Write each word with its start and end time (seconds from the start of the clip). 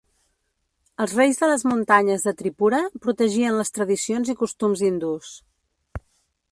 Els 1.03 1.11
reis 1.19 1.41
de 1.41 1.49
les 1.51 1.65
Muntanyes 1.73 2.25
de 2.29 2.33
Tripura 2.39 2.81
protegien 3.05 3.59
les 3.61 3.73
tradicions 3.77 4.35
i 4.35 4.37
costums 4.43 4.85
hindús. 4.89 5.33